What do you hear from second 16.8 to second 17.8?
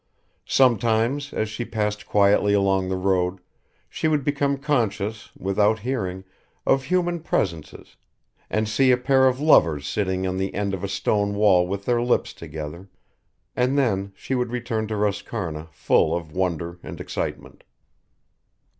and excitement.